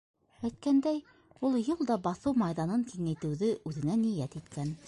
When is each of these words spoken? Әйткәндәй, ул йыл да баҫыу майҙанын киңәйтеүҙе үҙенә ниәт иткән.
Әйткәндәй, 0.47 1.01
ул 1.49 1.59
йыл 1.59 1.85
да 1.91 1.99
баҫыу 2.09 2.35
майҙанын 2.45 2.89
киңәйтеүҙе 2.95 3.55
үҙенә 3.73 4.03
ниәт 4.07 4.43
иткән. 4.43 4.79